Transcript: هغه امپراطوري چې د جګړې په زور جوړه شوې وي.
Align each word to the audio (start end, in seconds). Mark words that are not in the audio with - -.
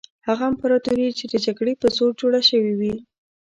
هغه 0.27 0.43
امپراطوري 0.51 1.07
چې 1.17 1.25
د 1.31 1.33
جګړې 1.45 1.73
په 1.81 1.87
زور 1.97 2.11
جوړه 2.21 2.41
شوې 2.49 2.73
وي. 2.79 2.95